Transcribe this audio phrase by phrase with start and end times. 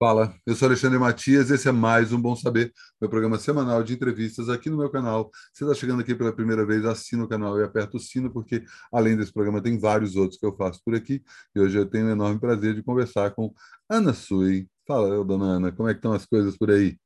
[0.00, 3.94] Fala, eu sou Alexandre Matias, esse é mais um Bom Saber, meu programa semanal de
[3.94, 5.28] entrevistas aqui no meu canal.
[5.52, 8.62] Você está chegando aqui pela primeira vez, assina o canal e aperta o sino, porque
[8.92, 11.20] além desse programa tem vários outros que eu faço por aqui.
[11.52, 13.52] E hoje eu tenho o enorme prazer de conversar com
[13.90, 14.68] Ana Sui.
[14.86, 16.96] Fala, dona Ana, como é que estão as coisas por aí?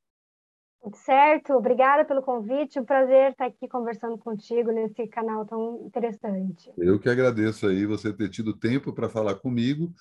[0.83, 6.71] Tudo certo, obrigada pelo convite, um prazer estar aqui conversando contigo nesse canal tão interessante.
[6.77, 9.91] Eu que agradeço aí você ter tido tempo para falar comigo.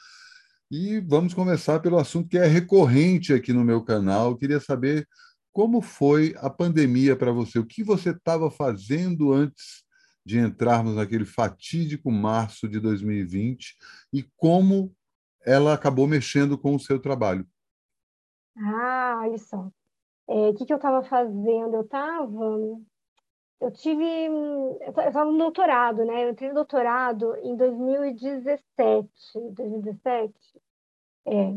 [0.75, 4.31] E vamos começar pelo assunto que é recorrente aqui no meu canal.
[4.31, 5.07] Eu queria saber
[5.53, 9.85] como foi a pandemia para você, o que você estava fazendo antes
[10.25, 13.77] de entrarmos naquele fatídico março de 2020
[14.15, 14.97] e como
[15.45, 17.47] ela acabou mexendo com o seu trabalho.
[18.57, 19.71] Ah, só.
[20.27, 21.75] É, o que, que eu estava fazendo?
[21.75, 22.59] Eu estava.
[23.61, 24.03] Eu tive.
[24.05, 26.25] Eu estava no doutorado, né?
[26.25, 29.11] Eu entrei no doutorado em 2017.
[29.35, 30.62] 2017?
[31.27, 31.55] É.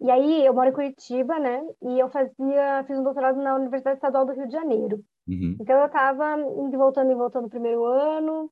[0.00, 1.62] E aí, eu moro em Curitiba, né?
[1.82, 5.02] E eu fazia, fiz um doutorado na Universidade Estadual do Rio de Janeiro.
[5.26, 5.56] Uhum.
[5.60, 8.50] Então, eu estava indo voltando e voltando no primeiro ano.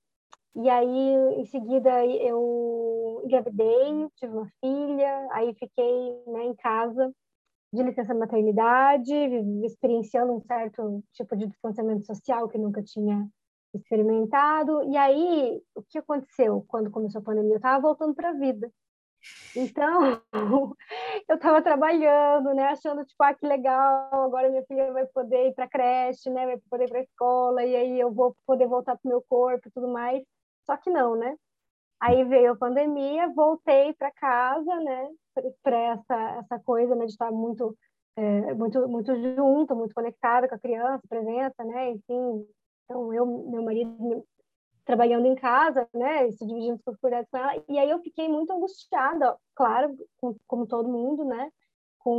[0.54, 5.28] E aí, em seguida, eu engravidei, tive uma filha.
[5.32, 7.12] Aí, fiquei né, em casa
[7.72, 9.14] de licença maternidade,
[9.64, 13.26] experienciando um certo tipo de distanciamento social que nunca tinha
[13.74, 14.82] experimentado.
[14.84, 17.54] E aí, o que aconteceu quando começou a pandemia?
[17.54, 18.70] Eu estava voltando para a vida.
[19.56, 20.20] Então,
[21.28, 25.54] eu estava trabalhando, né, achando tipo, ah, que legal, agora minha filha vai poder ir
[25.54, 29.08] para creche, né, vai poder ir para escola, e aí eu vou poder voltar para
[29.08, 30.22] meu corpo e tudo mais.
[30.64, 31.36] Só que não, né?
[32.00, 35.08] Aí veio a pandemia, voltei para casa, né,
[35.62, 37.76] para essa essa coisa, né, de estar muito
[38.16, 42.46] é, muito muito junto, muito conectada com a criança, presença, né, enfim.
[42.84, 44.26] Então eu, meu marido
[44.84, 48.52] trabalhando em casa, né, se dividindo os cuidados com ela, e aí eu fiquei muito
[48.52, 51.50] angustiada, claro, com, como todo mundo, né,
[51.98, 52.10] com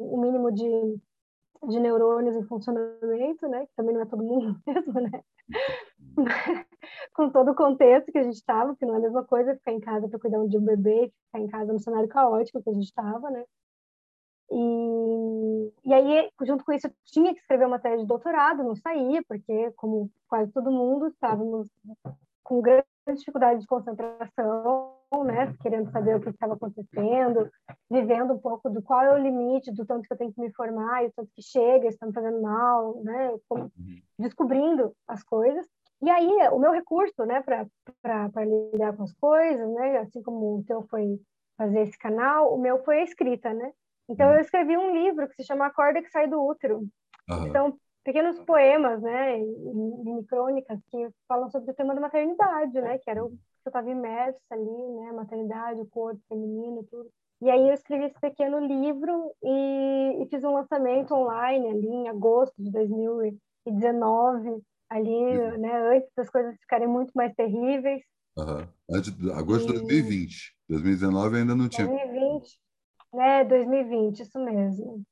[0.00, 1.00] o mínimo de,
[1.68, 5.22] de neurônios em funcionamento, né, que também não é todo mundo mesmo, né,
[7.14, 9.72] com todo o contexto que a gente estava, que não é a mesma coisa ficar
[9.72, 12.74] em casa para cuidar de um bebê, ficar em casa no cenário caótico que a
[12.74, 13.44] gente estava, né,
[14.54, 18.76] e, e aí, junto com isso, eu tinha que escrever uma tese de doutorado, não
[18.76, 21.68] saía, porque, como quase todo mundo, estávamos
[22.42, 27.50] com grande dificuldade de concentração, né, querendo saber o que estava acontecendo,
[27.90, 30.52] vivendo um pouco do qual é o limite, do tanto que eu tenho que me
[30.52, 34.00] formar, e o tanto que chega, está me fazendo mal, né, como, uhum.
[34.18, 35.66] descobrindo as coisas.
[36.02, 40.64] E aí, o meu recurso, né, para lidar com as coisas, né, assim como o
[40.64, 41.20] teu foi
[41.56, 43.72] fazer esse canal, o meu foi a escrita, né?
[44.12, 46.86] Então eu escrevi um livro que se chama A Corda que Sai do Útero.
[47.30, 47.52] Uhum.
[47.52, 53.08] São pequenos poemas, né, mini crônicas que falam sobre o tema da maternidade, né, que
[53.08, 53.36] era o que
[53.66, 57.08] eu estava imersa ali, né, maternidade, o corpo feminino, tudo.
[57.40, 62.08] E aí eu escrevi esse pequeno livro e, e fiz um lançamento online ali em
[62.08, 65.58] agosto de 2019, ali, uhum.
[65.58, 68.02] né, antes das coisas ficarem muito mais terríveis.
[68.36, 68.66] Uhum.
[68.90, 70.54] Antes, agosto de 2020.
[70.68, 71.86] 2019 ainda não tinha.
[71.86, 72.58] 2020.
[73.14, 75.02] É, 2020, isso mesmo.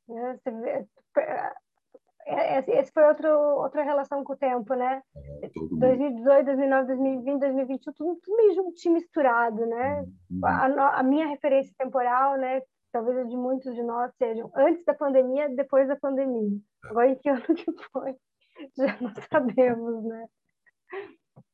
[2.26, 5.02] É, é, esse foi outro, outra relação com o tempo, né?
[5.42, 10.02] É, 2018, 2009, 2020, 2021, tudo, tudo meio juntinho, misturado, né?
[10.30, 10.46] Uhum.
[10.46, 12.62] A, a, minha referência temporal, né?
[12.92, 16.58] Talvez de muitos de nós sejam antes da pandemia, depois da pandemia.
[16.84, 18.14] Agora, em que ano que foi?
[18.76, 20.26] Já não sabemos, né?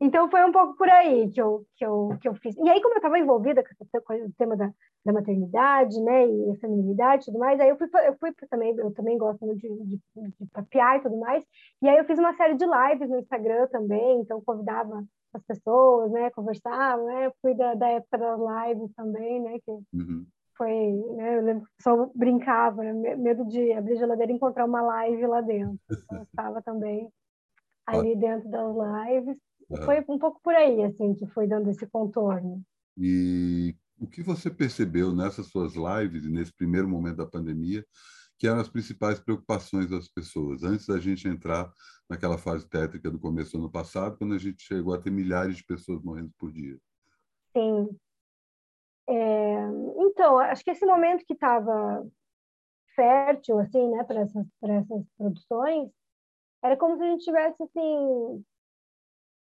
[0.01, 2.55] Então foi um pouco por aí que eu, que eu, que eu fiz.
[2.57, 4.71] E aí, como eu estava envolvida com essa coisa, tema da,
[5.05, 8.77] da maternidade, né, e a feminilidade e tudo mais, aí eu fui, eu fui também,
[8.77, 11.45] eu também gosto de, de, de papear e tudo mais,
[11.81, 15.03] e aí eu fiz uma série de lives no Instagram também, então convidava
[15.33, 20.27] as pessoas, né, conversava, né, fui da, da época das lives também, né, que uhum.
[20.59, 24.35] foi, né, eu lembro que o pessoal brincava, né, medo de abrir a geladeira e
[24.35, 27.09] encontrar uma live lá dentro, então, eu estava também
[27.87, 29.39] ali dentro das lives,
[29.85, 32.63] foi um pouco por aí, assim, que foi dando esse contorno.
[32.97, 37.85] E o que você percebeu nessas suas lives e nesse primeiro momento da pandemia
[38.39, 41.73] que eram as principais preocupações das pessoas, antes da gente entrar
[42.09, 45.57] naquela fase tétrica do começo do ano passado, quando a gente chegou a ter milhares
[45.57, 46.79] de pessoas morrendo por dia?
[47.57, 47.89] Sim.
[49.09, 49.69] É,
[49.99, 52.07] então, acho que esse momento que estava
[52.95, 55.91] fértil, assim, né, para essas, essas produções,
[56.63, 58.45] era como se a gente tivesse, assim,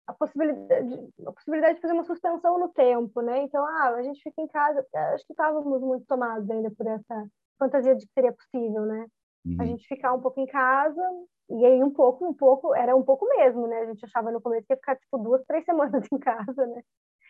[0.08, 3.44] a possibilidade, a possibilidade de fazer uma suspensão no tempo, né?
[3.44, 7.28] Então, ah, a gente fica em casa, acho que estávamos muito tomados ainda por essa
[7.58, 9.08] fantasia de que seria possível, né?
[9.46, 9.58] Uhum.
[9.60, 11.02] A gente ficar um pouco em casa,
[11.50, 13.80] e aí um pouco, um pouco, era um pouco mesmo, né?
[13.80, 16.82] A gente achava no começo que ia ficar, tipo, duas, três semanas em casa, né?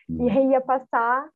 [0.08, 0.26] Uhum.
[0.26, 1.28] E aí ia passar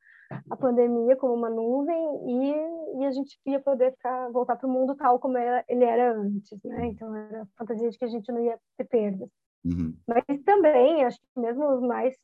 [0.50, 1.96] a pandemia como uma nuvem
[2.26, 5.84] e, e a gente ia poder ficar, voltar para o mundo tal como era, ele
[5.84, 6.86] era antes, né?
[6.86, 9.28] Então era a fantasia de que a gente não ia ter perdas.
[9.64, 9.96] Uhum.
[10.06, 12.16] Mas também, acho que mesmo os mais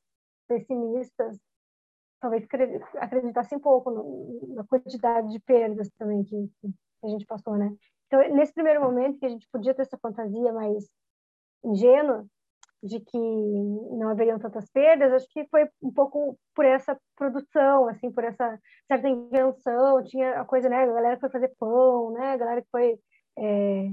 [0.48, 1.38] pessimistas
[2.20, 2.46] talvez
[2.96, 6.68] acreditassem pouco no, na quantidade de perdas também que, que,
[7.02, 7.70] a gente passou, né?
[8.06, 10.88] Então, nesse primeiro momento que a gente podia ter essa fantasia mais
[11.62, 12.26] ingênua
[12.82, 18.10] de que não haveriam tantas perdas, acho que foi um pouco por essa produção, assim,
[18.10, 22.32] por essa certa invenção, tinha a coisa, né, a galera que foi fazer pão, né,
[22.32, 22.98] a galera que foi
[23.38, 23.90] é,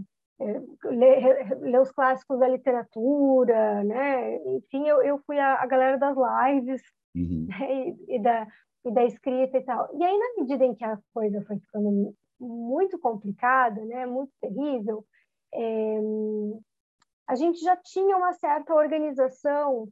[0.85, 6.15] ler, ler, os clássicos da literatura, né, enfim, eu, eu fui a, a galera das
[6.15, 6.81] lives,
[7.15, 7.47] uhum.
[7.47, 8.47] né, e, e, da,
[8.85, 9.89] e da escrita e tal.
[9.95, 15.05] E aí, na medida em que a coisa foi ficando muito complicada, né, muito terrível,
[15.53, 15.99] é,
[17.27, 19.87] a gente já tinha uma certa organização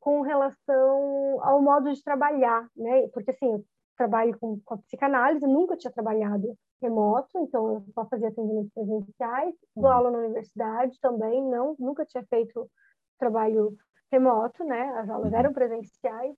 [0.00, 3.08] com relação ao modo de trabalhar, né?
[3.08, 3.64] Porque assim, eu
[3.96, 9.54] trabalho com, com a psicanálise, nunca tinha trabalhado remoto, então eu só fazia atendimentos presenciais,
[9.74, 9.92] dou uhum.
[9.92, 12.70] aula na universidade também, não, nunca tinha feito
[13.18, 13.76] trabalho
[14.10, 14.90] remoto, né?
[14.98, 16.34] As aulas eram presenciais.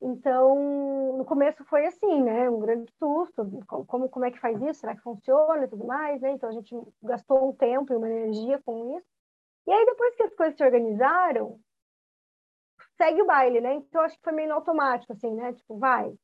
[0.00, 2.48] Então, no começo foi assim, né?
[2.50, 3.42] Um grande susto.
[3.86, 4.80] Como, como é que faz isso?
[4.80, 6.32] Será que funciona e tudo mais, né?
[6.32, 9.06] Então, a gente gastou um tempo e uma energia com isso.
[9.66, 11.58] E aí, depois que as coisas se organizaram,
[12.96, 13.74] segue o baile, né?
[13.74, 15.54] Então, acho que foi meio automático, assim, né?
[15.54, 16.14] Tipo, vai,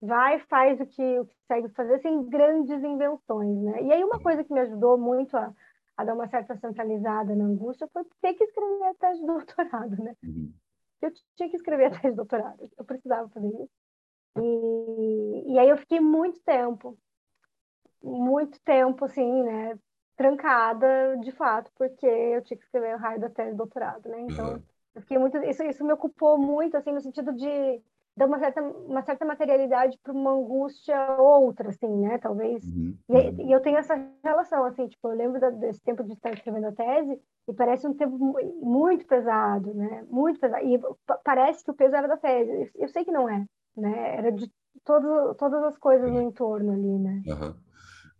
[0.00, 3.82] vai, faz o que, o que segue fazer, sem grandes invenções, né?
[3.82, 5.52] E aí, uma coisa que me ajudou muito a,
[5.96, 10.02] a dar uma certa centralizada na angústia foi ter que escrever a tese de doutorado,
[10.02, 10.16] né?
[10.22, 10.52] Uhum.
[11.02, 13.70] Eu tinha que escrever a tese de doutorado, eu precisava fazer isso.
[14.38, 16.96] E, e aí eu fiquei muito tempo,
[18.02, 19.78] muito tempo, assim, né?
[20.20, 24.20] trancada, de fato, porque eu tinha que escrever o raio da tese de doutorado, né?
[24.20, 24.62] Então, uhum.
[24.94, 25.38] eu fiquei muito...
[25.38, 27.80] Isso, isso me ocupou muito, assim, no sentido de
[28.20, 32.18] dar uma certa, uma certa materialidade para uma angústia outra, assim, né?
[32.18, 32.62] Talvez.
[32.64, 32.94] Uhum.
[33.08, 36.30] E, e, eu tenho essa relação, assim, tipo, eu lembro da, desse tempo de estar
[36.30, 37.18] escrevendo a tese
[37.48, 38.18] e parece um tempo
[38.60, 40.04] muito pesado, né?
[40.10, 40.62] Muito pesado.
[40.66, 40.78] E
[41.24, 42.70] parece que o peso era da tese.
[42.74, 43.42] Eu sei que não é,
[43.74, 44.16] né?
[44.16, 44.52] Era de
[44.84, 47.22] todo, todas as coisas no entorno ali, né?
[47.26, 47.54] Uhum.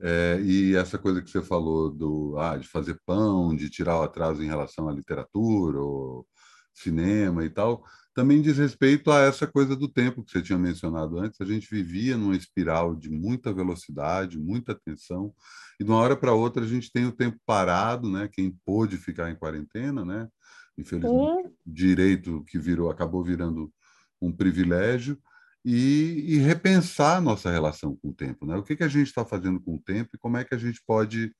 [0.02, 4.02] É, e essa coisa que você falou do, ah, de fazer pão, de tirar o
[4.02, 6.26] atraso em relação à literatura, ou
[6.73, 7.85] cinema e tal,
[8.15, 11.41] também diz respeito a essa coisa do tempo que você tinha mencionado antes.
[11.41, 15.33] A gente vivia numa espiral de muita velocidade, muita tensão,
[15.79, 18.29] e de uma hora para outra a gente tem o tempo parado, né?
[18.31, 20.29] Quem pôde ficar em quarentena, né?
[20.77, 23.73] Infelizmente, direito que virou acabou virando
[24.21, 25.19] um privilégio
[25.65, 28.47] e, e, repensar a nossa relação com o tempo.
[28.47, 28.57] Né?
[28.57, 30.59] O que, que a gente está fazendo com o tempo e como é que a
[30.59, 31.35] gente pode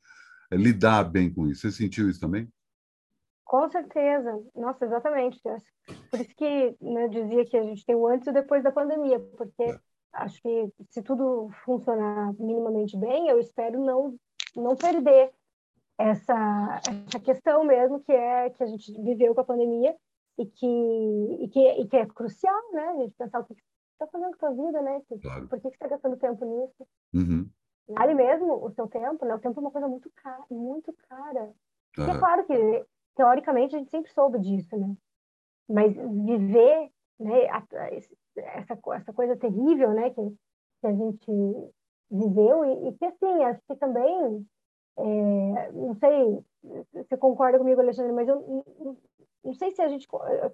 [0.51, 1.63] é, lidar bem com isso.
[1.63, 2.49] Você sentiu isso também?
[3.51, 4.41] Com certeza.
[4.55, 5.41] Nossa, exatamente.
[5.43, 8.63] Por isso que né, eu dizia que a gente tem o antes e o depois
[8.63, 9.81] da pandemia, porque é.
[10.13, 14.15] acho que se tudo funcionar minimamente bem, eu espero não,
[14.55, 15.33] não perder
[15.99, 19.97] essa, essa questão mesmo que é que a gente viveu com a pandemia
[20.39, 22.85] e que, e que, e que é crucial, né?
[22.85, 23.55] A gente pensar o que
[23.95, 25.03] está fazendo com a sua vida, né?
[25.21, 25.49] Claro.
[25.49, 26.87] Por que você está gastando tempo nisso?
[27.13, 27.51] Uhum.
[27.89, 29.35] Vale mesmo o seu tempo, né?
[29.35, 31.51] O tempo é uma coisa muito cara, muito cara.
[31.99, 32.11] Uhum.
[32.11, 32.87] é claro que,
[33.21, 34.97] teoricamente, a gente sempre soube disso, né?
[35.69, 37.45] Mas viver, né?
[38.39, 40.09] Essa, essa coisa terrível, né?
[40.09, 40.23] Que,
[40.81, 41.31] que a gente
[42.11, 44.47] viveu e, e que, assim, acho que também,
[44.97, 46.45] é, não sei
[46.91, 48.97] se você concorda comigo, Alexandre, mas eu não,
[49.45, 50.09] não sei se a gente...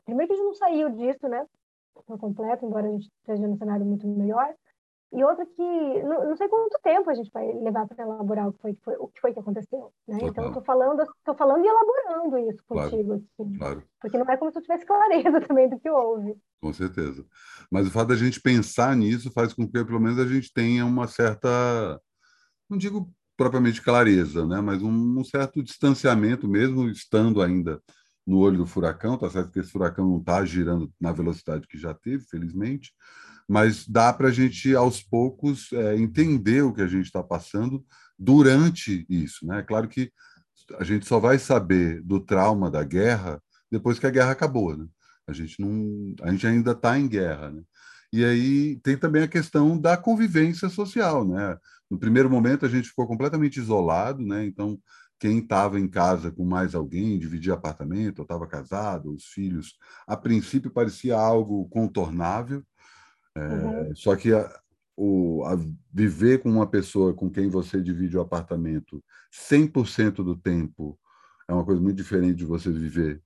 [0.04, 1.46] Primeiro que a gente não saiu disso, né?
[2.04, 4.52] por completo, embora a gente esteja num cenário muito melhor.
[5.12, 5.62] E outra que
[6.02, 8.82] não, não sei quanto tempo a gente vai levar para elaborar o que foi, que
[8.82, 9.92] foi, o que foi que aconteceu.
[10.06, 10.18] Né?
[10.22, 13.08] Então, estou falando, tô falando e elaborando isso contigo.
[13.08, 13.82] Claro, aqui, claro.
[14.00, 16.36] Porque não é como se eu tivesse clareza também do que houve.
[16.60, 17.24] Com certeza.
[17.70, 20.84] Mas o fato da gente pensar nisso faz com que, pelo menos, a gente tenha
[20.84, 22.00] uma certa,
[22.68, 24.60] não digo propriamente clareza, né?
[24.60, 27.80] mas um, um certo distanciamento, mesmo estando ainda
[28.26, 31.78] no olho do furacão, tá certo que esse furacão não está girando na velocidade que
[31.78, 32.92] já teve, felizmente,
[33.48, 37.84] mas dá para a gente, aos poucos, é, entender o que a gente está passando
[38.18, 39.46] durante isso.
[39.46, 39.62] Né?
[39.62, 40.10] Claro que
[40.78, 44.76] a gente só vai saber do trauma da guerra depois que a guerra acabou.
[44.76, 44.86] Né?
[45.26, 47.52] A, gente não, a gente ainda está em guerra.
[47.52, 47.62] Né?
[48.12, 51.26] E aí tem também a questão da convivência social.
[51.26, 51.56] Né?
[51.88, 54.44] No primeiro momento, a gente ficou completamente isolado, né?
[54.44, 54.78] então
[55.18, 60.16] quem estava em casa com mais alguém, dividia apartamento, ou estava casado, os filhos, a
[60.16, 62.62] princípio parecia algo contornável,
[63.36, 63.94] é, uhum.
[63.94, 64.60] só que a,
[64.96, 65.56] o, a
[65.92, 70.98] viver com uma pessoa com quem você divide o apartamento 100% do tempo
[71.48, 73.22] é uma coisa muito diferente de você viver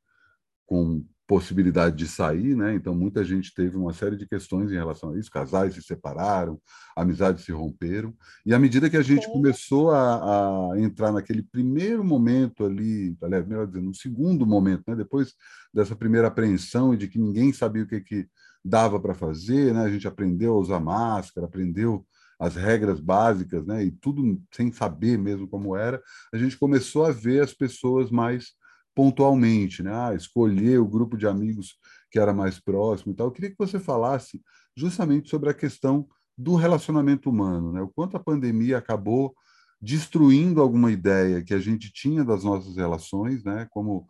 [0.66, 2.74] com possibilidade de sair, né?
[2.74, 6.60] Então muita gente teve uma série de questões em relação a isso, casais se separaram,
[6.96, 8.12] amizades se romperam,
[8.44, 9.32] e à medida que a gente Sim.
[9.32, 14.96] começou a, a, entrar naquele primeiro momento ali, aliás, melhor dizendo, no segundo momento, né?
[14.96, 15.34] Depois
[15.72, 18.28] dessa primeira apreensão e de que ninguém sabia o que que
[18.64, 19.82] dava para fazer, né?
[19.82, 22.06] A gente aprendeu a usar máscara, aprendeu
[22.38, 23.84] as regras básicas, né?
[23.84, 26.02] E tudo sem saber mesmo como era,
[26.32, 28.52] a gente começou a ver as pessoas mais
[28.94, 29.90] pontualmente, né?
[29.92, 31.76] Ah, escolher o grupo de amigos
[32.10, 33.28] que era mais próximo e tal.
[33.28, 34.42] Eu queria que você falasse
[34.76, 37.82] justamente sobre a questão do relacionamento humano, né?
[37.82, 39.34] O quanto a pandemia acabou
[39.80, 43.66] destruindo alguma ideia que a gente tinha das nossas relações, né?
[43.70, 44.06] Como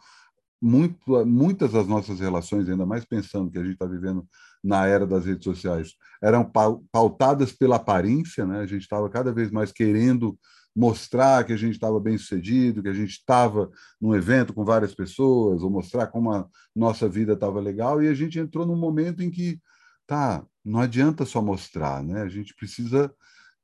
[0.60, 4.26] muito, muitas das nossas relações, ainda mais pensando que a gente está vivendo
[4.62, 6.44] na era das redes sociais, eram
[6.92, 8.60] pautadas pela aparência, né?
[8.60, 10.38] A gente estava cada vez mais querendo
[10.76, 14.94] mostrar que a gente estava bem sucedido, que a gente estava num evento com várias
[14.94, 19.22] pessoas, ou mostrar como a nossa vida estava legal, e a gente entrou num momento
[19.22, 19.58] em que,
[20.06, 22.22] tá, não adianta só mostrar, né?
[22.22, 23.12] A gente precisa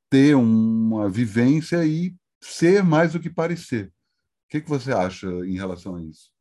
[0.09, 3.87] ter uma vivência e ser mais do que parecer.
[3.87, 6.36] O que, que você acha em relação a isso?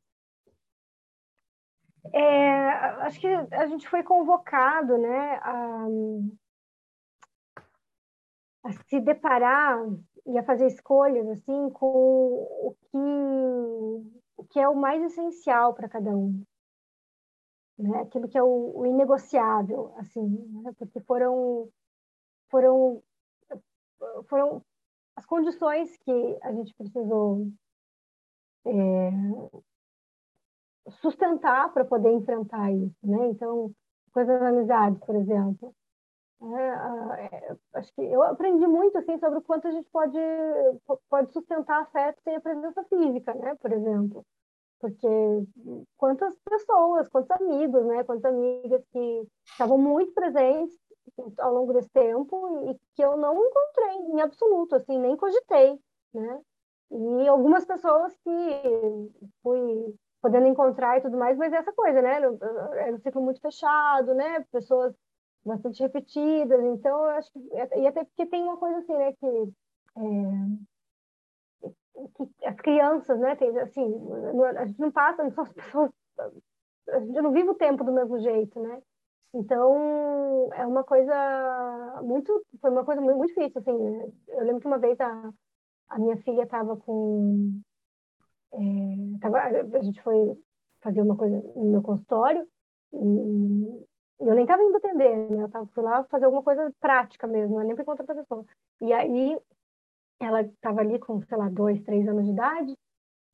[2.12, 2.68] É,
[3.02, 5.86] acho que a gente foi convocado né, a,
[8.64, 9.78] a se deparar
[10.26, 12.98] e a fazer escolhas assim com o que,
[14.36, 16.42] o que é o mais essencial para cada um.
[17.78, 18.00] Né?
[18.00, 20.26] Aquilo que é o, o inegociável, assim,
[20.62, 20.72] né?
[20.78, 21.68] porque foram,
[22.50, 23.02] foram,
[24.28, 24.62] foram
[25.14, 27.48] as condições que a gente precisou
[28.64, 29.10] é,
[31.00, 33.28] sustentar para poder enfrentar isso, né?
[33.28, 33.70] Então,
[34.12, 35.74] coisas das amizades, por exemplo.
[36.42, 40.18] É, é, acho que eu aprendi muito assim sobre o quanto a gente pode
[41.08, 43.54] pode sustentar afeto sem a presença física, né?
[43.54, 44.24] Por exemplo,
[44.78, 45.08] porque
[45.96, 48.04] quantas pessoas, quantos amigos, né?
[48.04, 50.76] Quantas amigas que estavam muito presentes
[51.38, 55.78] ao longo desse tempo e que eu não encontrei em absoluto, assim, nem cogitei,
[56.12, 56.40] né?
[56.90, 59.94] E algumas pessoas que fui
[60.26, 62.20] podendo encontrar e tudo mais, mas é essa coisa, né?
[62.20, 64.44] É um ciclo muito fechado, né?
[64.50, 64.92] Pessoas
[65.44, 67.38] bastante repetidas, então eu acho que,
[67.78, 69.26] e até porque tem uma coisa assim, né, que,
[71.62, 73.94] é, que as crianças, né, tem, assim,
[74.58, 75.92] a gente não passa, não são as pessoas,
[76.88, 78.82] a gente não vive o tempo do mesmo jeito, né?
[79.32, 84.66] Então, é uma coisa muito, foi uma coisa muito, muito difícil, assim, eu lembro que
[84.66, 85.32] uma vez a,
[85.90, 87.60] a minha filha estava com,
[88.52, 90.36] é, tava, a gente foi
[90.80, 92.46] fazer uma coisa no meu consultório
[92.92, 93.86] e
[94.20, 95.42] eu nem estava indo atender, né?
[95.42, 98.44] Eu tava, fui lá fazer alguma coisa prática mesmo, nem para encontrar a pessoa.
[98.80, 99.38] E aí
[100.20, 102.74] ela estava ali com, sei lá, dois, três anos de idade,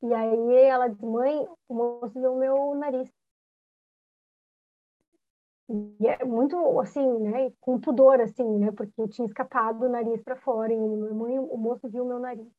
[0.01, 3.09] e aí ela disse, mãe, o moço viu o meu nariz.
[5.69, 10.35] E é muito, assim, né, com pudor, assim, né, porque tinha escapado o nariz para
[10.35, 12.51] fora, e mãe, o moço viu o meu nariz.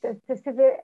[0.00, 0.80] Você vê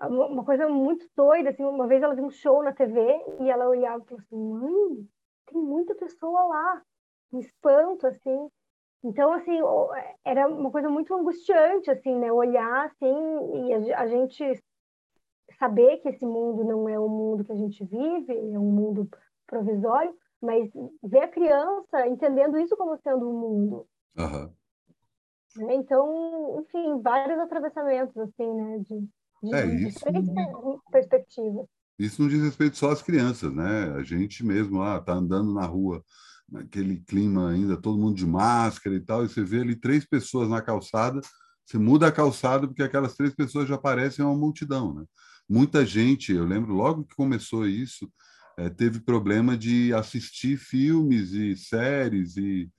[0.00, 3.00] uma coisa muito doida, assim, uma vez ela viu um show na TV
[3.40, 5.08] e ela olhava e falou assim, mãe,
[5.46, 6.82] tem muita pessoa lá,
[7.32, 8.48] um espanto, assim.
[9.02, 9.58] Então, assim,
[10.24, 12.30] era uma coisa muito angustiante, assim, né?
[12.32, 14.62] Olhar, assim, e a, gente
[15.58, 19.08] saber que esse mundo não é o mundo que a gente vive, é um mundo
[19.46, 20.70] provisório, mas
[21.02, 23.86] ver a criança entendendo isso como sendo um mundo.
[24.18, 25.70] Uhum.
[25.70, 28.78] Então, enfim, vários atravessamentos, assim, né?
[28.80, 29.08] De,
[29.50, 30.00] de, é isso.
[30.90, 31.66] Perspectivas.
[31.98, 33.92] Isso não diz respeito só às crianças, né?
[33.94, 36.04] A gente mesmo lá está andando na rua,
[36.48, 40.48] naquele clima ainda, todo mundo de máscara e tal, e você vê ali três pessoas
[40.48, 41.20] na calçada,
[41.64, 45.04] você muda a calçada porque aquelas três pessoas já parecem uma multidão, né?
[45.48, 48.10] Muita gente, eu lembro logo que começou isso,
[48.58, 52.70] é, teve problema de assistir filmes e séries e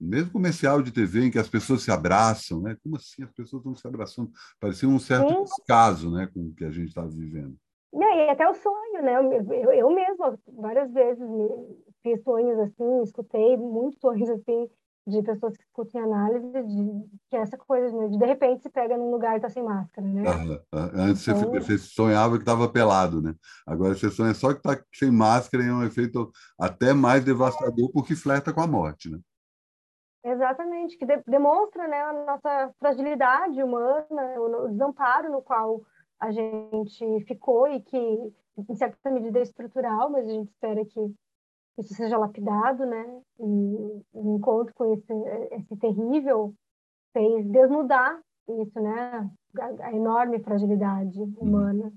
[0.00, 2.76] mesmo comercial de TV em que as pessoas se abraçam, né?
[2.82, 4.30] Como assim as pessoas estão se abraçando?
[4.60, 7.56] Parecia um certo descaso, né, com o que a gente estava vivendo.
[7.92, 9.16] E até o sonho, né?
[9.16, 11.24] Eu, eu mesma várias vezes
[12.02, 14.68] fiz sonhos assim, escutei muitos sonhos assim
[15.06, 18.96] de pessoas que escutam análise de que é essa coisa de, de repente se pega
[18.98, 20.24] num lugar e tá sem máscara, né?
[20.72, 21.52] Antes então...
[21.52, 23.32] você, sonhava que estava pelado, né?
[23.64, 27.90] Agora você sonha só que tá sem máscara e é um efeito até mais devastador
[27.92, 29.18] porque flerta com a morte, né?
[30.28, 35.80] Exatamente, que de, demonstra né, a nossa fragilidade humana, o, desamparo no qual
[36.18, 41.14] a gente ficou e que, em certa medida, é estrutural, mas a gente espera que
[41.78, 43.20] isso seja lapidado, né?
[43.38, 45.12] E o encontro com esse,
[45.52, 46.52] esse terrível
[47.12, 48.18] fez desnudar
[48.48, 49.30] isso, né?
[49.60, 51.92] A, a enorme fragilidade humana.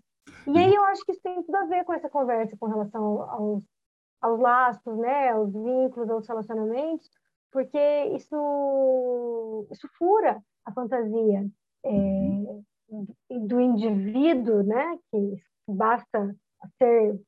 [0.46, 3.24] E aí eu acho que isso tem tudo a ver com essa conversa com relação
[3.24, 3.64] aos,
[4.22, 7.10] aos laços, né, aos vínculos, aos relacionamentos,
[7.52, 7.80] porque
[8.16, 11.48] isso, isso fura a fantasia
[11.86, 11.90] é,
[13.30, 15.38] do indivíduo, né, que
[15.68, 16.36] basta
[16.78, 17.20] ser,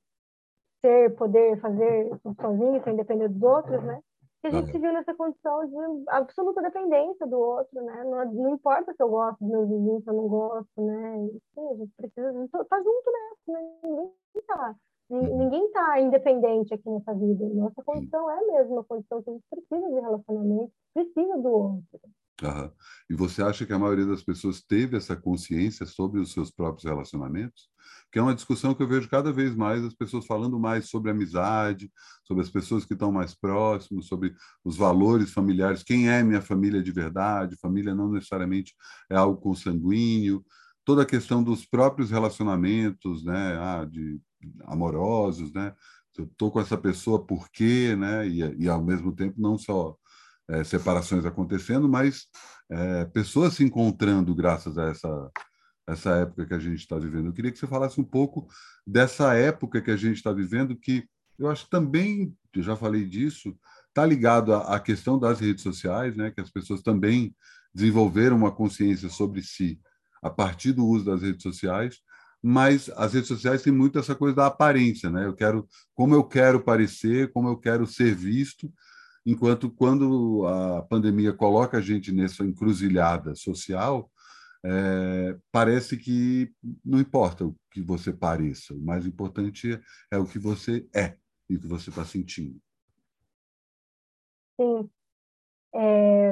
[0.81, 2.09] ser, poder fazer
[2.39, 4.01] sozinho, sem depender dos outros, né,
[4.41, 8.03] que a gente se viu nessa condição de absoluta dependência do outro, né?
[8.03, 11.29] Não, não importa se eu gosto dos meus vizinhos, se eu não gosto, né?
[11.53, 13.79] Sim, a gente precisa estar tá junto nessa, né?
[13.83, 14.75] Ninguém está uhum.
[15.11, 17.45] Ninguém está independente aqui nessa vida.
[17.53, 21.99] Nossa condição é mesmo uma condição que a gente precisa de relacionamento, precisa do outro.
[22.41, 22.71] Uhum.
[23.09, 26.85] E você acha que a maioria das pessoas teve essa consciência sobre os seus próprios
[26.85, 27.69] relacionamentos?
[28.11, 31.11] Que é uma discussão que eu vejo cada vez mais as pessoas falando mais sobre
[31.11, 31.91] amizade,
[32.23, 36.81] sobre as pessoas que estão mais próximas, sobre os valores familiares, quem é minha família
[36.81, 38.73] de verdade, família não necessariamente
[39.09, 40.43] é algo consanguíneo,
[40.83, 44.19] toda a questão dos próprios relacionamentos, né, ah, de
[44.65, 45.73] amorosos, né?
[46.17, 48.27] Eu estou com essa pessoa por quê, né?
[48.27, 49.95] E, e ao mesmo tempo não só
[50.49, 52.27] é, separações acontecendo, mas
[52.69, 55.31] é, pessoas se encontrando graças a essa,
[55.87, 57.27] essa época que a gente está vivendo.
[57.27, 58.47] Eu queria que você falasse um pouco
[58.85, 61.07] dessa época que a gente está vivendo, que
[61.39, 63.57] eu acho também, eu já falei disso,
[63.87, 66.31] está ligado à, à questão das redes sociais, né?
[66.31, 67.35] que as pessoas também
[67.73, 69.79] desenvolveram uma consciência sobre si
[70.21, 71.99] a partir do uso das redes sociais,
[72.41, 75.25] mas as redes sociais têm muito essa coisa da aparência, né?
[75.25, 78.71] Eu quero como eu quero parecer, como eu quero ser visto,
[79.25, 84.11] enquanto quando a pandemia coloca a gente nessa encruzilhada social,
[84.63, 86.51] é, parece que
[86.83, 89.79] não importa o que você pareça, o mais importante
[90.11, 91.17] é o que você é
[91.49, 92.59] e o que você está sentindo.
[94.59, 94.89] Sim.
[95.73, 96.31] É...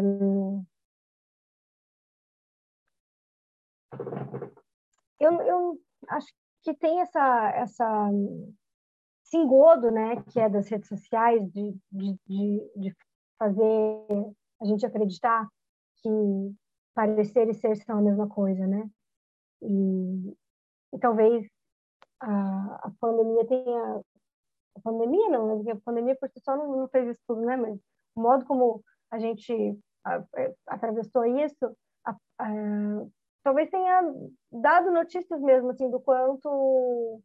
[5.20, 6.28] Eu, eu acho
[6.64, 8.10] que tem essa, essa
[9.24, 12.96] esse engodo, né, que é das redes sociais, de, de, de, de
[13.38, 14.06] fazer
[14.62, 15.48] a gente acreditar
[16.02, 16.10] que
[16.96, 18.90] parecer e ser são a mesma coisa, né?
[19.62, 20.36] E,
[20.94, 21.48] e talvez
[22.20, 24.02] a, a, pandemia tenha
[24.76, 25.72] a pandemia não, né?
[25.72, 27.56] a pandemia por si só não, não fez isso tudo, né?
[27.56, 27.80] Mas
[28.16, 29.54] o modo como a gente
[30.04, 30.24] a, a,
[30.68, 31.78] atravessou isso
[33.44, 34.02] talvez tenha
[34.52, 37.22] dado notícias mesmo assim do quanto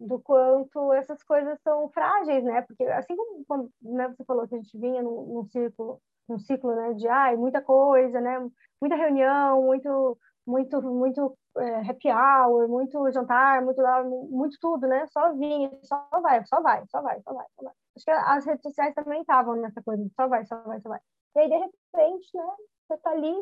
[0.00, 2.62] do quanto essas coisas são frágeis, né?
[2.62, 6.74] Porque assim como quando né, você falou que a gente vinha num, num num ciclo,
[6.74, 8.38] né, de ai, muita coisa, né?
[8.80, 13.82] Muita reunião, muito muito muito é, happy hour, muito jantar, muito
[14.30, 15.06] muito tudo, né?
[15.08, 17.72] Só vinha, só vai, só vai, só vai, só vai, só vai.
[17.96, 21.00] Acho que as redes sociais também estavam nessa coisa, só vai, só vai, só vai.
[21.36, 22.54] E aí de repente, né?
[22.88, 23.34] Você tá ali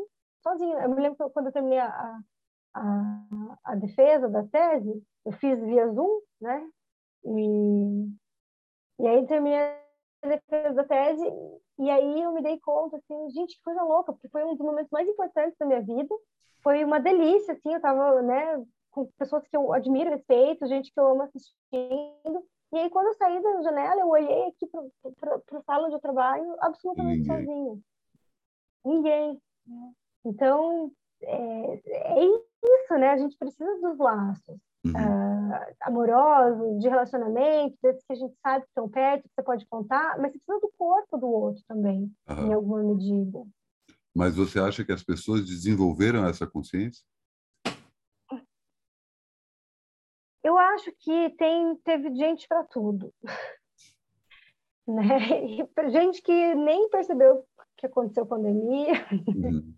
[0.47, 0.79] sozinho.
[0.79, 2.19] Eu me lembro que quando eu terminei a,
[2.75, 6.71] a, a defesa da tese, eu fiz via Zoom, né?
[7.25, 8.09] E,
[9.01, 11.25] e aí terminei a defesa da tese
[11.79, 14.65] e aí eu me dei conta, assim, gente, que coisa louca, porque foi um dos
[14.65, 16.15] momentos mais importantes da minha vida.
[16.63, 20.99] Foi uma delícia, assim, eu tava, né, com pessoas que eu admiro, respeito, gente que
[20.99, 22.47] eu amo assistindo.
[22.73, 26.57] E aí, quando eu saí da janela, eu olhei aqui para a sala de trabalho
[26.61, 27.47] absolutamente Ninguém.
[27.47, 27.79] sozinha.
[28.85, 29.43] Ninguém.
[30.27, 30.91] Então,
[31.23, 33.11] é, é isso, né?
[33.11, 34.91] A gente precisa dos laços uhum.
[34.91, 39.67] uh, amorosos, de relacionamento, desses que a gente sabe que estão perto, que você pode
[39.67, 42.47] contar, mas você precisa do corpo do outro também, uhum.
[42.49, 43.45] em alguma medida.
[44.13, 47.05] Mas você acha que as pessoas desenvolveram essa consciência?
[50.43, 53.13] Eu acho que tem teve gente para tudo.
[54.87, 55.19] né?
[55.91, 57.45] gente que nem percebeu
[57.77, 58.93] que aconteceu pandemia,
[59.29, 59.77] uhum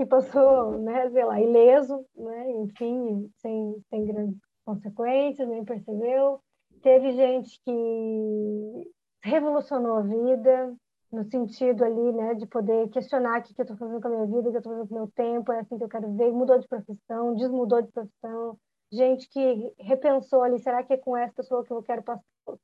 [0.00, 6.40] que passou, né, sei lá, ileso, né, enfim, sem, sem grandes consequências, nem percebeu.
[6.82, 8.90] Teve gente que
[9.22, 10.74] revolucionou a vida,
[11.12, 14.10] no sentido ali, né, de poder questionar o que, que eu estou fazendo com a
[14.10, 15.88] minha vida, o que eu estou fazendo com o meu tempo, é assim que eu
[15.88, 18.56] quero ver, mudou de profissão, desmudou de profissão,
[18.90, 22.02] gente que repensou ali, será que é com essa pessoa que eu quero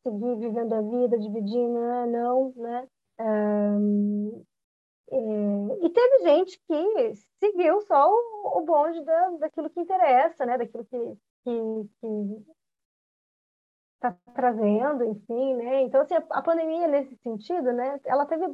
[0.03, 1.77] seguir vivendo a vida, dividindo?
[1.77, 2.89] Ah, não, né?
[3.21, 4.43] Um,
[5.09, 10.59] é, e teve gente que seguiu só o, o bonde da, daquilo que interessa, né?
[10.59, 11.17] Daquilo que
[13.95, 15.83] está trazendo, enfim, né?
[15.83, 18.01] Então, assim, a, a, pandemia, nesse sentido, né?
[18.05, 18.53] Ela teve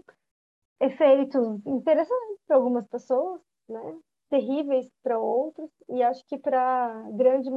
[0.80, 3.98] efeitos interessantes para algumas pessoas, né?
[4.28, 7.50] Terríveis para outros, e acho que para grande,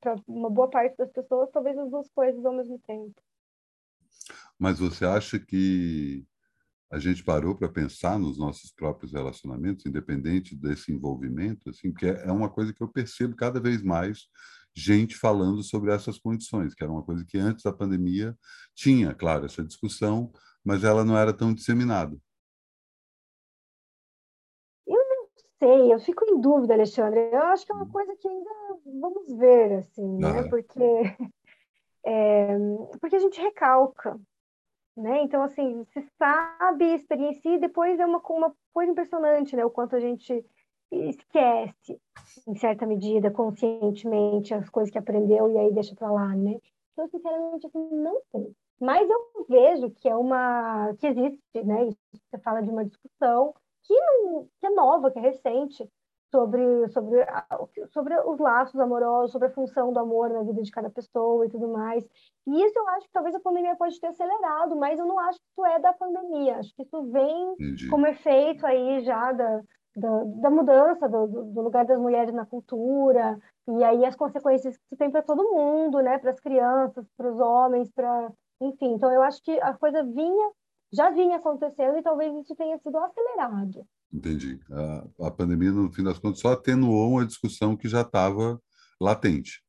[0.00, 3.14] para uma boa parte das pessoas, talvez as duas coisas ao mesmo tempo.
[4.58, 6.26] Mas você acha que
[6.94, 12.26] a gente parou para pensar nos nossos próprios relacionamentos, independente desse envolvimento, assim, que é,
[12.28, 14.28] é uma coisa que eu percebo cada vez mais
[14.72, 18.36] gente falando sobre essas condições, que era uma coisa que antes da pandemia
[18.76, 20.32] tinha, claro, essa discussão,
[20.64, 22.16] mas ela não era tão disseminada.
[24.86, 25.28] Eu não
[25.58, 27.28] sei, eu fico em dúvida, Alexandre.
[27.32, 28.50] Eu acho que é uma coisa que ainda
[29.00, 30.40] vamos ver, assim, né?
[30.40, 30.48] Ah.
[30.48, 31.16] Porque,
[32.06, 32.56] é,
[33.00, 34.16] porque a gente recalca,
[34.96, 35.22] né?
[35.22, 39.64] Então, assim, se sabe, experiencia e depois é uma, uma coisa impressionante, né?
[39.64, 40.44] O quanto a gente
[40.90, 42.00] esquece,
[42.46, 46.56] em certa medida, conscientemente, as coisas que aprendeu e aí deixa para lá, né?
[46.92, 48.54] Então, sinceramente, assim, não sei.
[48.80, 51.90] Mas eu vejo que é uma que existe, né?
[52.12, 55.88] Você fala de uma discussão que, não, que é nova, que é recente,
[56.34, 57.24] sobre, sobre,
[57.92, 61.48] sobre os laços amorosos, sobre a função do amor na vida de cada pessoa e
[61.48, 62.04] tudo mais.
[62.44, 65.38] E isso eu acho que talvez a pandemia pode ter acelerado, mas eu não acho
[65.38, 66.58] que isso é da pandemia.
[66.58, 67.88] Acho que isso vem Entendi.
[67.88, 69.62] como efeito aí já da,
[69.94, 74.82] da, da mudança do, do, lugar das mulheres na cultura, e aí as consequências que
[74.86, 76.18] isso tem para todo mundo, né?
[76.18, 78.32] Para as crianças, para os homens, para.
[78.60, 80.50] Enfim, então eu acho que a coisa vinha,
[80.92, 83.86] já vinha acontecendo e talvez isso tenha sido acelerado.
[84.14, 84.60] Entendi.
[84.70, 88.60] A, a pandemia, no fim das contas, só atenuou uma discussão que já estava
[89.00, 89.64] latente.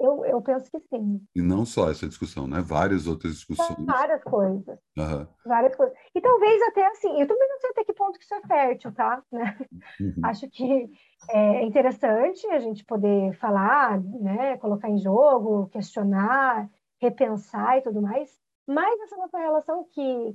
[0.00, 1.20] Eu, eu penso que sim.
[1.36, 2.62] E não só essa discussão, né?
[2.62, 3.84] Várias outras discussões.
[3.84, 4.78] Várias coisas.
[4.96, 5.26] Uhum.
[5.44, 5.94] Várias coisas.
[6.14, 8.92] E talvez até assim, eu também não sei até que ponto que isso é fértil,
[8.92, 9.22] tá?
[9.30, 9.58] Né?
[10.00, 10.14] Uhum.
[10.24, 10.90] Acho que
[11.28, 14.56] é interessante a gente poder falar, né?
[14.56, 16.66] Colocar em jogo, questionar,
[16.98, 18.30] repensar e tudo mais.
[18.66, 20.34] Mas essa nossa relação que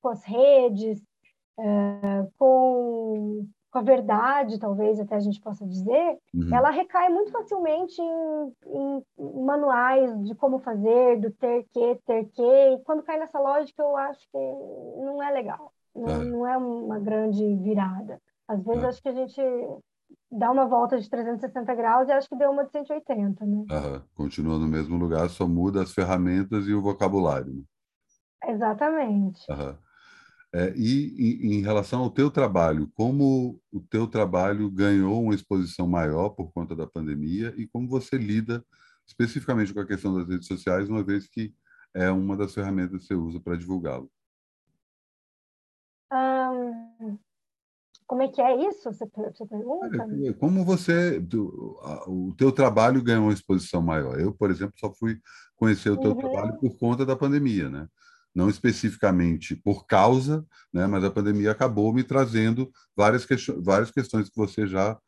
[0.00, 1.02] com as redes,
[1.58, 6.54] é, com com a verdade, talvez até a gente possa dizer, uhum.
[6.54, 9.02] ela recai muito facilmente em, em,
[9.46, 13.96] manuais de como fazer, do ter que, ter que, e quando cai nessa lógica eu
[13.96, 14.38] acho que
[15.02, 18.20] não é legal, não é, não é uma grande virada.
[18.46, 18.86] Às vezes é.
[18.88, 19.40] acho que a gente
[20.30, 23.56] dá uma volta de 360 graus e acho que deu uma de 180, né?
[23.56, 24.02] Uhum.
[24.14, 27.54] Continua no mesmo lugar, só muda as ferramentas e o vocabulário.
[27.54, 27.62] Né?
[28.48, 29.40] Exatamente.
[29.50, 29.74] Uhum.
[30.54, 35.86] É, e em, em, relação ao teu trabalho, como o teu trabalho ganhou uma exposição
[35.86, 38.62] maior por conta da pandemia e como você lida
[39.06, 41.54] especificamente com a questão das redes sociais, uma vez que
[41.94, 44.10] é uma das ferramentas que você usa para divulgá-lo?
[48.12, 48.92] como é que é isso?
[48.92, 50.06] Você, você pergunta?
[50.26, 51.18] É, como você,
[52.06, 54.20] o teu trabalho ganhou uma exposição maior?
[54.20, 55.18] Eu, por exemplo, só fui
[55.56, 56.18] conhecer o teu uhum.
[56.18, 57.88] trabalho por conta da pandemia, né?
[58.34, 63.26] Não especificamente por causa, né, mas a pandemia acabou me trazendo várias,
[63.62, 64.98] várias questões que você já,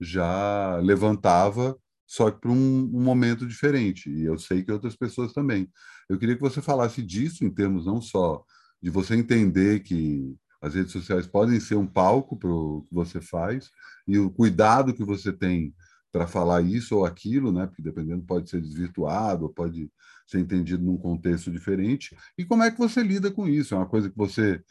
[0.00, 4.10] já levantava, só que para um, um, momento diferente.
[4.10, 5.68] E eu sei que outras pessoas também.
[6.08, 8.44] Eu queria que você falasse disso em termos não só
[8.82, 13.20] de você entender que as redes sociais podem ser um palco para o que você
[13.20, 13.70] faz
[14.06, 15.74] e o cuidado que você tem
[16.12, 17.66] para falar isso ou aquilo, né?
[17.66, 19.90] Porque dependendo pode ser desvirtuado, pode
[20.26, 22.16] ser entendido num contexto diferente.
[22.36, 23.74] E como é que você lida com isso?
[23.74, 24.62] É uma coisa que você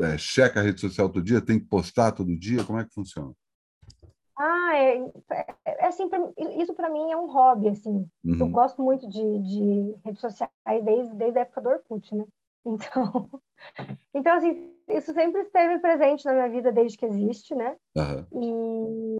[0.00, 2.64] é, checa a rede social todo dia, tem que postar todo dia?
[2.64, 3.32] Como é que funciona?
[4.38, 4.98] Ah, é,
[5.32, 6.20] é, é assim, pra,
[6.56, 8.08] isso para mim é um hobby, assim.
[8.24, 8.38] Uhum.
[8.38, 12.24] Eu gosto muito de, de redes sociais desde, desde a época do Orkut, né?
[12.66, 13.30] Então,
[14.12, 17.76] então assim, isso sempre esteve presente na minha vida desde que existe, né?
[17.96, 19.16] Uhum.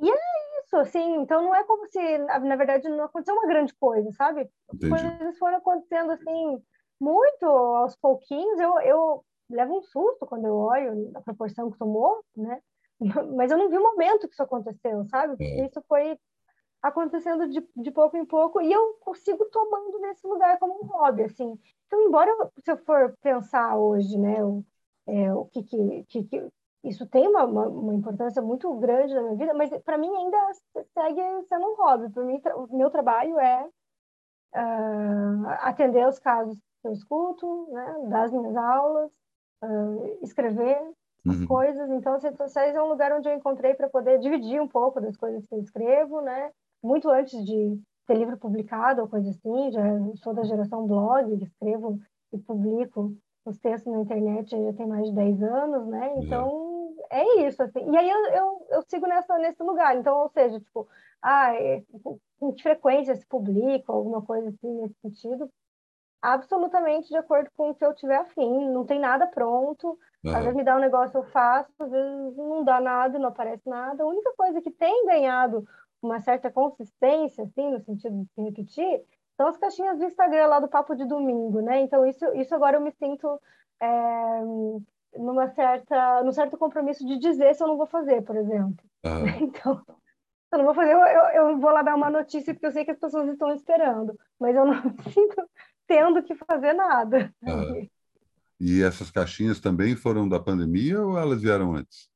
[0.00, 0.33] E, e é
[0.74, 4.48] isso, assim, então não é como se, na verdade, não aconteceu uma grande coisa, sabe?
[4.68, 6.62] As coisas foram acontecendo, assim,
[7.00, 8.58] muito aos pouquinhos.
[8.58, 12.60] Eu, eu levo um susto quando eu olho a proporção que tomou, né?
[13.36, 15.36] Mas eu não vi o momento que isso aconteceu, sabe?
[15.40, 15.66] É.
[15.66, 16.18] isso foi
[16.82, 21.22] acontecendo de, de pouco em pouco e eu consigo tomando nesse lugar como um hobby,
[21.22, 21.58] assim.
[21.86, 24.62] Então, embora eu, se eu for pensar hoje, né, o,
[25.06, 26.48] é, o que, que, que,
[26.84, 30.38] isso tem uma, uma, uma, importância muito grande na minha vida, mas para mim ainda
[30.92, 32.10] segue sendo um hobby.
[32.10, 33.64] Para mim, o meu trabalho é
[34.54, 39.10] uh, atender os casos que eu escuto, né, das minhas aulas,
[39.62, 40.78] uh, escrever
[41.26, 41.46] as uhum.
[41.46, 41.90] coisas.
[41.90, 45.00] Então, as redes sociais é um lugar onde eu encontrei para poder dividir um pouco
[45.00, 46.50] das coisas que eu escrevo, né?
[46.82, 49.82] Muito antes de ter livro publicado ou coisa assim, já
[50.16, 51.98] sou da geração blog, escrevo
[52.30, 53.16] e publico
[53.46, 56.14] os textos na internet já tem mais de 10 anos, né?
[56.16, 56.73] Então,
[57.10, 57.90] é isso, assim.
[57.90, 59.96] E aí eu, eu, eu sigo nessa, nesse lugar.
[59.96, 60.88] Então, ou seja, tipo,
[61.22, 61.82] ah, é,
[62.38, 65.50] com que frequência se publica, alguma coisa assim nesse sentido,
[66.20, 68.70] absolutamente de acordo com o que eu tiver afim.
[68.70, 69.98] Não tem nada pronto.
[70.24, 70.34] Uhum.
[70.34, 73.68] Às vezes me dá um negócio, eu faço, às vezes não dá nada, não aparece
[73.68, 74.02] nada.
[74.02, 75.66] A única coisa que tem ganhado
[76.02, 79.02] uma certa consistência, assim, no sentido de se repetir,
[79.36, 81.80] são as caixinhas do Instagram lá do Papo de Domingo, né?
[81.80, 83.40] Então, isso, isso agora eu me sinto
[83.80, 84.40] é,
[85.16, 88.84] numa certa, num certo compromisso de dizer se eu não vou fazer, por exemplo.
[89.04, 89.24] Uhum.
[89.44, 89.82] Então,
[90.52, 92.92] Eu não vou fazer, eu, eu, vou lá dar uma notícia porque eu sei que
[92.92, 94.74] as pessoas estão esperando, mas eu não
[95.12, 95.50] sinto
[95.86, 97.32] tendo que fazer nada.
[97.42, 97.88] Uhum.
[98.60, 102.08] E essas caixinhas também foram da pandemia ou elas vieram antes?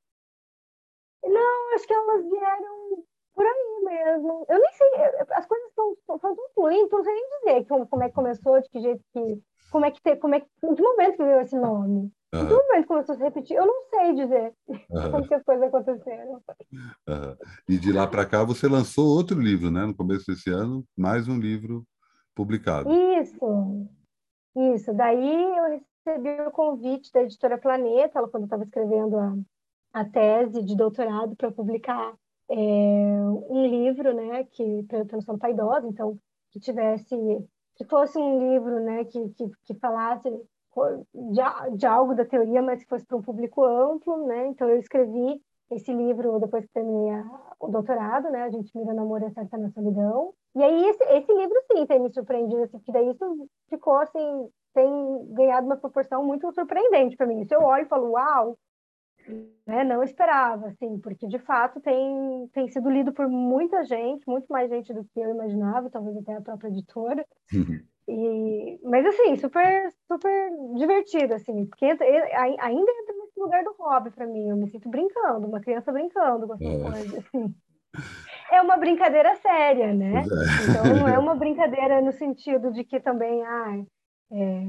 [1.23, 4.47] Não, acho que elas vieram por aí mesmo.
[4.49, 4.89] Eu nem sei,
[5.33, 8.69] as coisas estão tão fluindo, não sei nem dizer como, como é que começou, de
[8.69, 9.43] que jeito que.
[9.71, 10.49] Como é que tem, como é que.
[10.65, 12.11] Em que momento que veio esse nome?
[12.35, 12.47] Uhum.
[12.47, 13.57] Que momento começou a se repetir?
[13.57, 15.11] Eu não sei dizer uhum.
[15.11, 16.43] como que as coisas aconteceram.
[16.73, 17.37] Uhum.
[17.69, 19.87] E de lá para cá você lançou outro livro, né?
[19.87, 21.85] No começo desse ano, mais um livro
[22.35, 22.91] publicado.
[23.21, 23.89] Isso,
[24.55, 24.93] isso.
[24.95, 29.35] Daí eu recebi o convite da editora Planeta, quando eu estava escrevendo a,
[29.95, 32.15] a tese de doutorado para publicar
[32.51, 36.19] é, um livro, né, que para transformação paidosa, então
[36.51, 37.17] que tivesse
[37.77, 40.29] que fosse um livro, né, que que, que falasse
[41.15, 44.47] de, de algo da teoria, mas que fosse para um público amplo, né?
[44.49, 47.23] Então eu escrevi esse livro depois que terminei
[47.61, 48.45] o doutorado, né?
[48.45, 50.33] A gente mira no amor e acerta na solidão.
[50.55, 54.49] E aí esse, esse livro sim tem me surpreendido, assim, porque daí isso ficou assim
[54.75, 57.41] tem ganhado uma proporção muito surpreendente para mim.
[57.41, 58.57] Isso eu olho e falo, uau,
[59.67, 59.85] né?
[59.85, 64.71] Não esperava, assim, porque de fato tem, tem sido lido por muita gente, muito mais
[64.71, 67.27] gente do que eu imaginava, talvez até a própria editora.
[67.53, 67.81] Uhum.
[68.09, 72.01] E, mas assim, super, super divertido, assim, porque ainda
[72.71, 74.49] entra nesse lugar do hobby para mim.
[74.49, 76.91] Eu me sinto brincando, uma criança brincando com essas é.
[76.91, 77.55] coisas, assim.
[78.51, 80.21] É uma brincadeira séria, né?
[80.21, 80.71] É.
[80.71, 83.85] Então não é uma brincadeira no sentido de que também, ah,
[84.33, 84.63] é,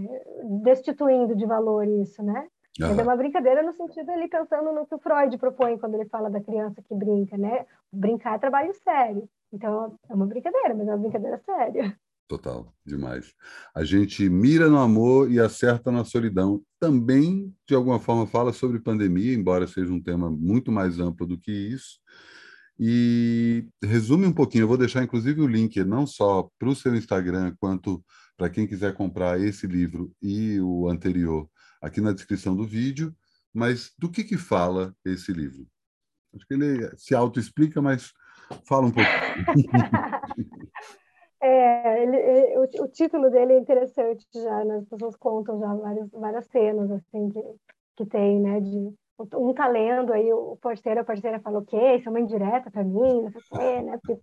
[0.61, 2.45] destituindo de valor isso, né?
[2.79, 2.89] Uhum.
[2.89, 6.09] Mas é uma brincadeira no sentido ele pensando no que o Freud propõe quando ele
[6.09, 7.65] fala da criança que brinca, né?
[7.91, 9.29] Brincar é trabalho sério.
[9.53, 11.97] Então é uma brincadeira, mas é uma brincadeira séria.
[12.29, 13.33] Total, demais.
[13.73, 16.63] A gente mira no amor e acerta na solidão.
[16.79, 21.39] Também, de alguma forma, fala sobre pandemia, embora seja um tema muito mais amplo do
[21.39, 21.99] que isso.
[22.79, 26.95] E resume um pouquinho, eu vou deixar inclusive o link não só para o seu
[26.95, 28.05] Instagram, quanto
[28.37, 31.49] para quem quiser comprar esse livro e o anterior
[31.81, 33.11] aqui na descrição do vídeo,
[33.51, 35.67] mas do que, que fala esse livro?
[36.35, 38.13] Acho que ele se autoexplica, mas
[38.67, 39.09] fala um pouco.
[41.41, 44.77] É, ele, ele, o, o, título dele é interessante já, né?
[44.77, 47.41] as pessoas contam já várias, várias cenas assim que,
[47.95, 48.59] que tem, né?
[48.59, 48.93] De
[49.35, 51.95] um tá lendo, aí o parceiro, a parceira fala, o quê?
[51.95, 53.99] Isso é uma indireta para mim, não sei o quê, né?
[54.01, 54.21] Porque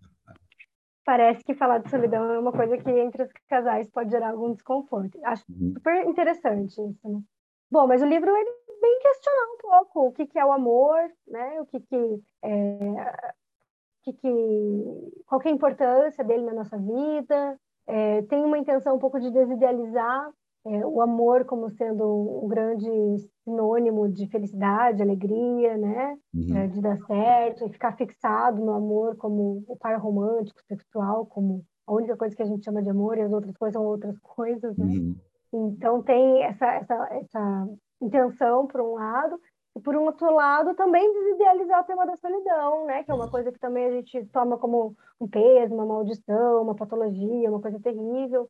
[1.04, 4.52] parece que falar de solidão é uma coisa que entre os casais pode gerar algum
[4.52, 5.18] desconforto.
[5.22, 5.72] Acho uhum.
[5.74, 7.20] super interessante isso, né?
[7.70, 8.50] Bom, mas o livro ele
[8.80, 11.60] vem questionar um pouco o que, que é o amor, né?
[11.60, 12.78] O que, que é,
[14.06, 17.58] que, que, qual que é a importância dele na nossa vida.
[17.88, 20.30] É, tem uma intenção um pouco de desidealizar
[20.64, 22.88] é, o amor como sendo um grande
[23.44, 26.16] sinônimo de felicidade, alegria, né?
[26.34, 26.56] Uhum.
[26.56, 31.64] É, de dar certo, e ficar fixado no amor como o par romântico, sexual, como
[31.86, 34.18] a única coisa que a gente chama de amor e as outras coisas são outras
[34.18, 34.86] coisas, né?
[34.86, 35.16] Uhum.
[35.52, 37.68] Então tem essa, essa, essa
[38.00, 39.38] intenção, por um lado,
[39.76, 43.04] e por um outro lado também desidealizar o tema da solidão, né?
[43.04, 46.74] Que é uma coisa que também a gente toma como um peso, uma maldição, uma
[46.74, 48.48] patologia, uma coisa terrível.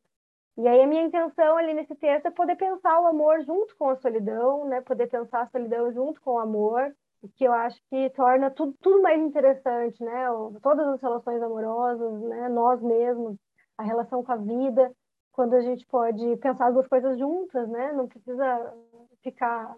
[0.57, 3.89] E aí a minha intenção ali nesse texto é poder pensar o amor junto com
[3.89, 4.79] a solidão, né?
[4.79, 6.95] Poder pensar a solidão junto com o amor,
[7.35, 10.27] que eu acho que torna tudo, tudo mais interessante, né?
[10.63, 12.47] Todas as relações amorosas, né?
[12.47, 13.35] Nós mesmos,
[13.77, 14.93] a relação com a vida,
[15.33, 17.91] quando a gente pode pensar as duas coisas juntas, né?
[17.91, 18.73] Não precisa
[19.21, 19.75] ficar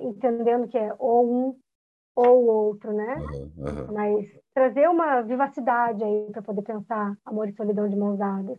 [0.00, 1.56] entendendo que é ou um
[2.14, 3.14] ou outro, né?
[3.16, 3.92] Uhum, uhum.
[3.92, 8.58] Mas trazer uma vivacidade aí para poder pensar amor e solidão de mãos dadas.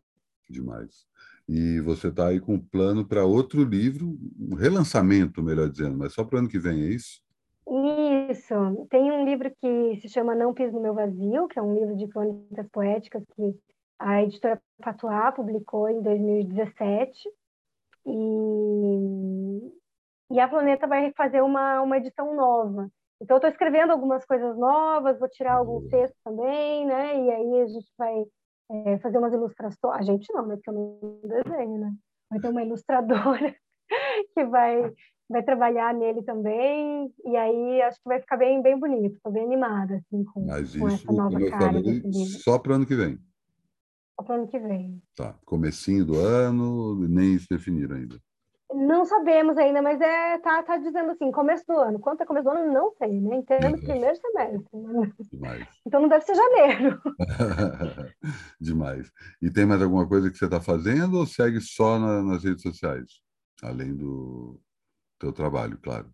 [0.49, 1.05] Demais.
[1.47, 6.13] E você está aí com um plano para outro livro, um relançamento, melhor dizendo, mas
[6.13, 7.21] só para o ano que vem, é isso?
[8.29, 8.87] Isso.
[8.89, 11.95] Tem um livro que se chama Não Pis no Meu Vazio, que é um livro
[11.95, 13.55] de crônicas poéticas que
[13.99, 17.29] a editora Patuá publicou em 2017.
[18.05, 18.09] E,
[20.31, 22.89] e a Planeta vai fazer uma, uma edição nova.
[23.21, 27.23] Então, eu estou escrevendo algumas coisas novas, vou tirar alguns textos também, né?
[27.23, 28.23] E aí a gente vai
[28.71, 29.99] é, fazer umas ilustrações.
[29.99, 30.55] A gente não, né?
[30.55, 31.93] Porque eu não desenho, né?
[32.29, 33.55] Vai ter uma ilustradora
[34.33, 34.91] que vai,
[35.29, 37.13] vai trabalhar nele também.
[37.25, 39.17] E aí acho que vai ficar bem, bem bonito.
[39.17, 41.73] Estou bem animada, assim, com, Mas com essa nova cara.
[41.73, 42.01] Falei,
[42.41, 43.19] só para o ano que vem.
[44.15, 45.01] Só para o ano que vem.
[45.15, 45.35] Tá.
[45.45, 48.17] Comecinho do ano, nem se definiram ainda.
[48.73, 51.99] Não sabemos ainda, mas é tá, tá dizendo assim, começo do ano.
[51.99, 53.37] Quanto é começo do ano, não sei, né?
[53.37, 53.81] Entendo uhum.
[53.81, 54.79] primeiro semestre.
[54.79, 55.11] Né?
[55.31, 55.67] Demais.
[55.85, 57.01] Então não deve ser janeiro.
[58.59, 59.11] Demais.
[59.41, 62.61] E tem mais alguma coisa que você está fazendo ou segue só na, nas redes
[62.61, 63.21] sociais?
[63.61, 64.59] Além do
[65.19, 66.09] teu trabalho, claro.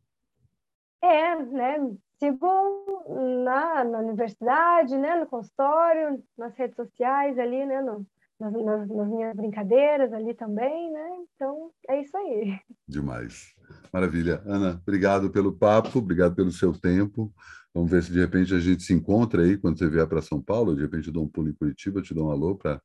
[1.02, 1.78] É, né?
[2.20, 3.06] sigo
[3.44, 8.06] na, na universidade, né, no consultório, nas redes sociais ali, né, no,
[8.40, 11.10] nas, nas, nas, minhas brincadeiras ali também, né?
[11.36, 12.60] Então é isso aí.
[12.88, 13.54] Demais.
[13.92, 14.42] Maravilha.
[14.46, 17.34] Ana, obrigado pelo papo, obrigado pelo seu tempo.
[17.74, 20.42] Vamos ver se de repente a gente se encontra aí quando você vier para São
[20.42, 20.76] Paulo.
[20.76, 22.82] De repente eu dou um pulo em Curitiba, te dou um alô para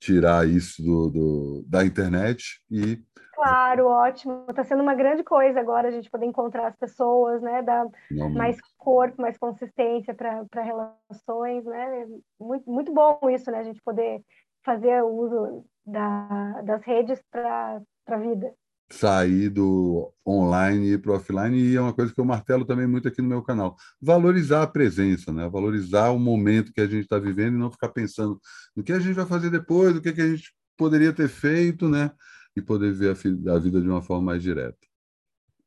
[0.00, 3.02] tirar isso do, do, da internet e
[3.38, 4.46] Claro, ótimo.
[4.48, 7.62] Está sendo uma grande coisa agora a gente poder encontrar as pessoas, né?
[7.62, 7.86] Dar
[8.32, 12.06] mais corpo, mais consistência para relações, né?
[12.40, 13.60] Muito, muito bom isso, né?
[13.60, 14.20] A gente poder
[14.64, 18.52] fazer uso da, das redes para a vida.
[18.90, 22.64] Sair do online e ir para o offline, e é uma coisa que eu martelo
[22.64, 23.76] também muito aqui no meu canal.
[24.00, 25.46] Valorizar a presença, né?
[25.48, 28.40] valorizar o momento que a gente está vivendo e não ficar pensando
[28.74, 31.88] no que a gente vai fazer depois, o que, que a gente poderia ter feito,
[31.88, 32.10] né?
[32.56, 34.78] E poder ver a, a vida de uma forma mais direta.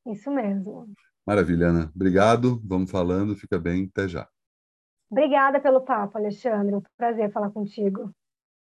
[0.08, 0.92] Isso mesmo.
[1.26, 1.92] Maravilha, Ana.
[1.96, 2.60] Obrigado.
[2.66, 3.36] Vamos falando.
[3.36, 3.90] Fica bem.
[3.94, 4.28] Até já.
[5.10, 6.76] Obrigada pelo papo, Alexandre.
[6.76, 8.12] Um prazer falar contigo.